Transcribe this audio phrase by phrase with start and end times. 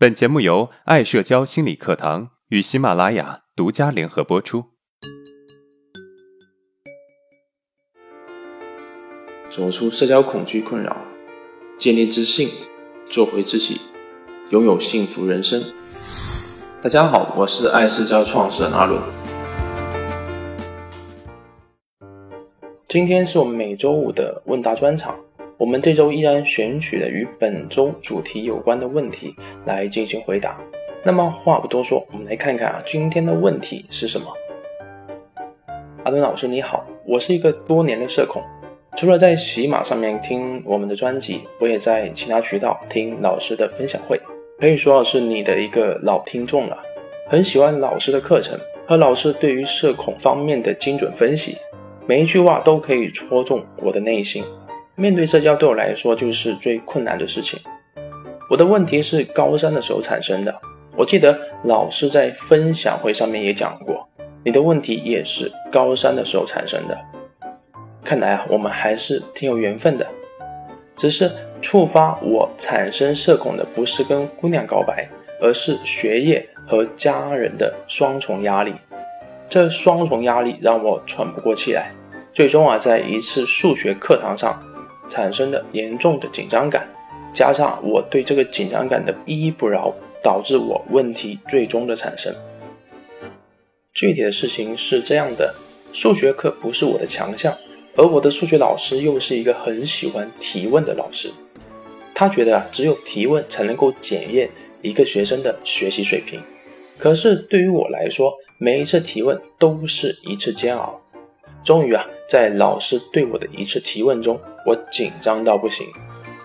[0.00, 4.66] 本节目由爱社交心理课堂与喜马拉雅独家联合播出。
[9.50, 10.96] 走出社交恐惧困扰，
[11.76, 12.48] 建立自信，
[13.06, 13.80] 做回自己，
[14.50, 15.60] 拥有幸福人生。
[16.80, 19.02] 大家好，我是爱社交创始人阿伦。
[22.86, 25.18] 今天是我们每周五的问答专场。
[25.58, 29.34] 我们这周依然选取了与本周主题有关的问题
[29.66, 30.56] 来进行回答。
[31.02, 34.26] 那么话不多说，我们来看看啊，今天的问题是什么？
[36.04, 38.40] 阿伦老师你好，我是一个多年的社恐，
[38.96, 44.20] 除了在喜马上面听我们的专辑，我也在其他渠道听老师的分享会，
[44.60, 46.78] 可以说是你的一个老听众了。
[47.26, 51.56] 很喜欢老师的课程和老师对于社恐方面的精准分析，
[52.06, 54.44] 每一句话都可以戳中我的内心。
[55.00, 57.56] 面对社交对我来说就是最困难的事情。
[58.50, 60.60] 我的问题是高三的时候产生的。
[60.96, 64.08] 我记得老师在分享会上面也讲过，
[64.44, 66.98] 你的问题也是高三的时候产生的。
[68.02, 70.04] 看来啊，我们还是挺有缘分的。
[70.96, 71.30] 只是
[71.62, 75.08] 触发我产生社恐的不是跟姑娘告白，
[75.40, 78.74] 而是学业和家人的双重压力。
[79.48, 81.92] 这双重压力让我喘不过气来。
[82.32, 84.60] 最终啊，在一次数学课堂上。
[85.08, 86.88] 产生的严重的紧张感，
[87.32, 92.34] 加上我对这个紧张感的依依不饶，导致我问题最终的产生。
[93.92, 95.54] 具体的事情是这样的：
[95.92, 97.56] 数学课不是我的强项，
[97.96, 101.30] 而我的数学老师又是一个很喜欢提问的老师。
[102.14, 104.50] 他觉得啊，只有提问才能够检验
[104.82, 106.40] 一个学生的学习水平。
[106.96, 111.00] 可是对于我来说，每一次提问都是一次煎熬。
[111.68, 115.86] 终于啊，在老师对我的一次提问中，我紧张到不行，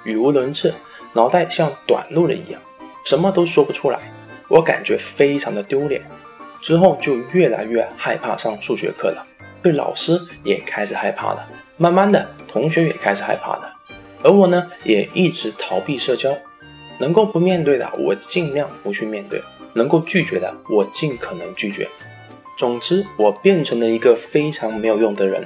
[0.04, 0.74] 语无伦次，
[1.14, 2.62] 脑袋像短路了一样，
[3.06, 3.98] 什么都说不出来。
[4.50, 6.02] 我感觉非常的丢脸，
[6.60, 9.26] 之后就越来越害怕上数学课了，
[9.62, 11.48] 对老师也开始害怕了。
[11.78, 13.74] 慢慢的，同学也开始害怕了，
[14.24, 16.38] 而我呢，也一直逃避社交。
[17.00, 19.40] 能够不面对的，我尽量不去面对；
[19.74, 21.88] 能够拒绝的，我尽可能拒绝。
[22.56, 25.44] 总之，我变成了一个非常没有用的人。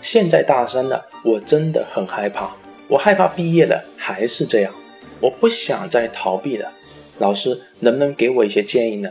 [0.00, 2.56] 现在大三了，我真的很害怕。
[2.88, 4.72] 我害怕毕业了还是这样。
[5.20, 6.72] 我不想再逃避了。
[7.18, 9.10] 老师，能不能给我一些建议呢？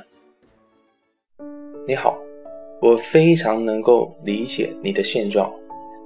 [1.88, 2.18] 你好，
[2.82, 5.52] 我非常能够理解你的现状。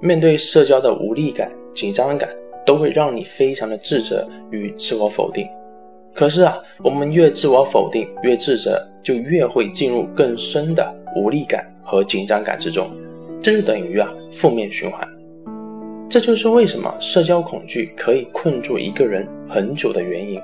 [0.00, 2.28] 面对社交的无力感、紧张感，
[2.66, 5.48] 都会让你非常的自责与自我否定。
[6.12, 10.94] 可是啊，我们越自我否定，越自责，就越会进入更深的。
[11.16, 12.90] 无力感和紧张感之中，
[13.42, 15.06] 这就等于啊负面循环。
[16.08, 20.40] 这就是为什么社交恐惧可以困住一个人很久的原因。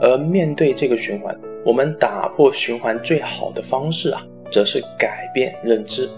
[0.00, 6.08] 而面对这个循环，我们打破循环最好的方式啊，则是改变认知，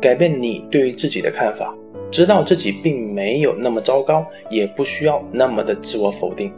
[0.00, 1.74] 改变你对于自己的看法，
[2.10, 6.52] 知道自己并没有那么糟糕，也不需要那么的自我否定。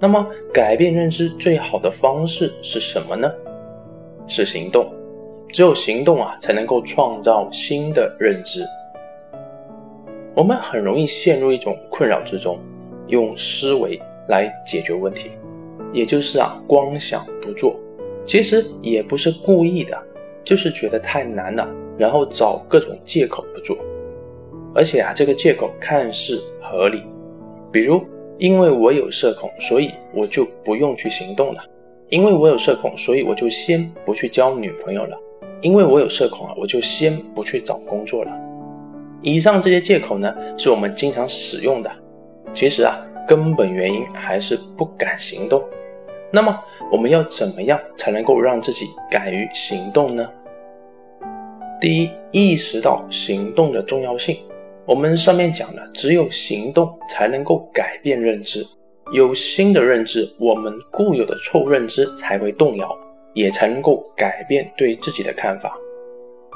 [0.00, 3.32] 那么，改变认知最好的方式是什么呢？
[4.26, 4.92] 是行动。
[5.54, 8.66] 只有行动啊，才能够创造新的认知。
[10.34, 12.58] 我们很容易陷入一种困扰之中，
[13.06, 15.30] 用思维来解决问题，
[15.92, 17.78] 也就是啊，光想不做。
[18.26, 19.96] 其实也不是故意的，
[20.42, 23.76] 就是觉得太难了，然后找各种借口不做。
[24.74, 27.04] 而且啊，这个借口看似合理，
[27.70, 28.02] 比如
[28.38, 31.60] 因为我有社恐，所以我就不用去行动了；
[32.08, 35.16] 因为我有社恐，所以我就先不去交女朋友了。
[35.64, 38.30] 因为我有社恐啊，我就先不去找工作了。
[39.22, 41.90] 以上这些借口呢，是我们经常使用的。
[42.52, 42.94] 其实啊，
[43.26, 45.64] 根本原因还是不敢行动。
[46.30, 46.54] 那么，
[46.92, 50.30] 我们要怎么样才能够让自己敢于行动呢？
[51.80, 54.36] 第一，意识到行动的重要性。
[54.84, 58.62] 我们上面讲了，只有行动才能够改变认知，
[59.12, 62.94] 有新的认知，我们固有的错误认知才会动摇。
[63.34, 65.76] 也才能够改变对自己的看法。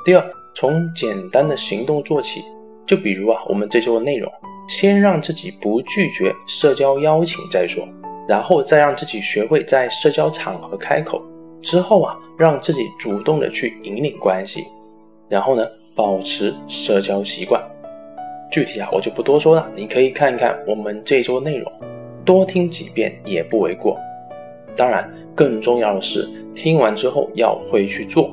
[0.04, 2.42] 第二，从简单的行动做起，
[2.86, 4.32] 就比如啊，我们这周的内容，
[4.69, 7.86] 先让自己不拒绝社交邀请再说，
[8.26, 11.22] 然后再让自己学会在社交场合开口，
[11.60, 14.66] 之后啊，让自己主动的去引领关系，
[15.28, 17.62] 然后呢，保持社交习惯。
[18.50, 21.70] 具体啊，我就不多说了，你可以看一看我们这周内容，
[22.24, 23.98] 多听几遍也不为过。
[24.78, 28.32] 当然，更重要的是，听完之后要会去做。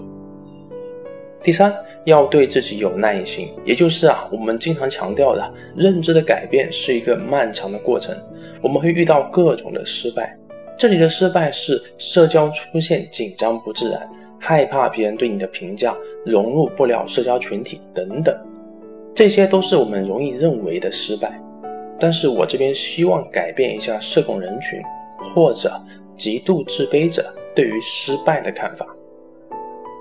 [1.42, 8.16] 第三，要对自己有耐心，也就是啊，我们经常强调的，认知的改变是一个漫长的过程，
[8.62, 10.38] 我们会遇到各种的失败，
[10.78, 14.08] 这里的失败是社交出现紧张不自然，
[14.40, 18.36] 害怕别人对你的评价，融入不了社交群体等等，
[19.16, 21.42] 这些都是我们容易认为的失败。
[22.00, 24.82] 但是我这边希望改变一下社恐人群
[25.18, 25.82] 或者
[26.16, 28.88] 极度自卑者对于失败的看法。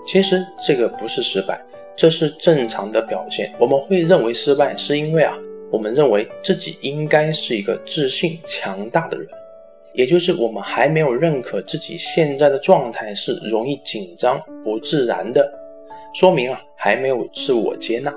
[0.07, 1.61] 其实这个不是失败，
[1.97, 3.53] 这是正常的表现。
[3.59, 5.35] 我们会认为失败，是因为啊，
[5.71, 9.27] 我们认为自己应该是一个自信强大的人，
[9.95, 15.51] 也就是我们还没有认可自己现在的状态是容易紧张不自然的，
[16.15, 18.15] 说明啊还没有自我接纳。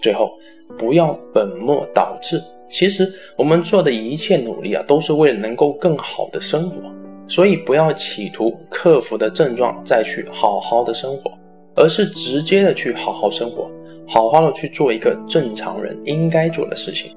[0.00, 0.32] 最后，
[0.78, 2.40] 不要本末倒置。
[2.70, 6.82] 其实我们做的一切努力啊，都是为了能够更好的生活。
[7.26, 11.30] 所以不要企图克服的症状再去好好的生活，
[11.74, 13.70] 而是直接的去好好生活，
[14.06, 17.12] 好好的去做一个正常人应该做的事情。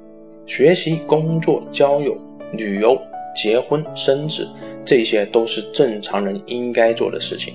[0.45, 2.17] 学习、工作、交友、
[2.53, 2.97] 旅游、
[3.35, 4.47] 结婚、生子，
[4.83, 7.53] 这些都是正常人应该做的事情。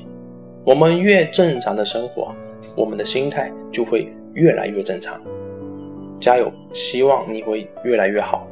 [0.64, 2.34] 我们越正常的生活，
[2.74, 4.10] 我们的心态就会。
[4.36, 5.18] 越来越正常，
[6.20, 6.52] 加油！
[6.72, 8.46] 希望你会越来越好。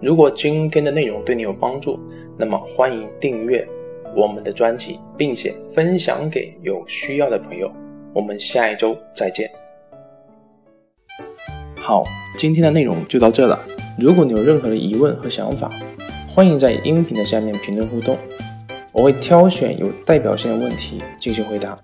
[0.00, 1.98] 如果今天的内容对你有帮助，
[2.36, 3.66] 那么欢迎订阅
[4.14, 7.70] 我们的专辑，并且分享给有需要的朋友。
[8.12, 9.50] 我们下一周再见。
[11.76, 12.04] 好，
[12.36, 13.58] 今天的内容就到这了。
[13.98, 15.70] 如果你有任何的疑问和想法，
[16.28, 18.16] 欢迎在音频的下面评论互动，
[18.92, 21.76] 我会挑选有代表性的问题进行回答。